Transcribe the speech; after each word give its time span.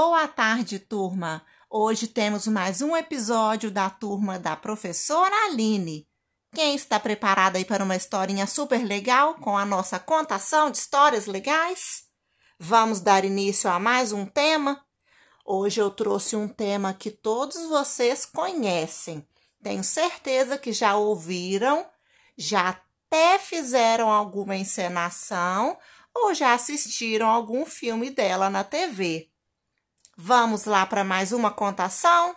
Boa 0.00 0.28
tarde, 0.28 0.78
turma! 0.78 1.44
Hoje 1.68 2.06
temos 2.06 2.46
mais 2.46 2.80
um 2.80 2.96
episódio 2.96 3.68
da 3.68 3.90
turma 3.90 4.38
da 4.38 4.54
professora 4.54 5.34
Aline. 5.46 6.06
Quem 6.54 6.76
está 6.76 7.00
preparado 7.00 7.56
aí 7.56 7.64
para 7.64 7.82
uma 7.82 7.96
historinha 7.96 8.46
super 8.46 8.86
legal 8.86 9.34
com 9.40 9.58
a 9.58 9.64
nossa 9.64 9.98
contação 9.98 10.70
de 10.70 10.78
histórias 10.78 11.26
legais? 11.26 12.04
Vamos 12.60 13.00
dar 13.00 13.24
início 13.24 13.68
a 13.68 13.80
mais 13.80 14.12
um 14.12 14.24
tema? 14.24 14.80
Hoje 15.44 15.80
eu 15.80 15.90
trouxe 15.90 16.36
um 16.36 16.46
tema 16.46 16.94
que 16.94 17.10
todos 17.10 17.60
vocês 17.68 18.24
conhecem. 18.24 19.26
Tenho 19.64 19.82
certeza 19.82 20.56
que 20.56 20.72
já 20.72 20.94
ouviram, 20.94 21.84
já 22.36 22.68
até 22.68 23.36
fizeram 23.40 24.08
alguma 24.08 24.54
encenação 24.54 25.76
ou 26.14 26.32
já 26.34 26.54
assistiram 26.54 27.28
algum 27.28 27.66
filme 27.66 28.10
dela 28.10 28.48
na 28.48 28.62
TV. 28.62 29.28
Vamos 30.20 30.64
lá 30.64 30.84
para 30.84 31.04
mais 31.04 31.30
uma 31.30 31.48
contação? 31.48 32.34